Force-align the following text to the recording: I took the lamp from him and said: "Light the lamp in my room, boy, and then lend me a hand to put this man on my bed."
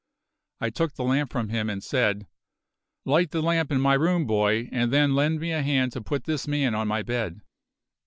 I 0.59 0.71
took 0.71 0.95
the 0.95 1.03
lamp 1.03 1.31
from 1.31 1.49
him 1.49 1.69
and 1.69 1.83
said: 1.83 2.25
"Light 3.05 3.29
the 3.29 3.39
lamp 3.39 3.71
in 3.71 3.79
my 3.79 3.93
room, 3.93 4.25
boy, 4.25 4.67
and 4.71 4.91
then 4.91 5.13
lend 5.13 5.39
me 5.39 5.51
a 5.51 5.61
hand 5.61 5.91
to 5.91 6.01
put 6.01 6.23
this 6.23 6.47
man 6.47 6.73
on 6.73 6.87
my 6.87 7.03
bed." 7.03 7.41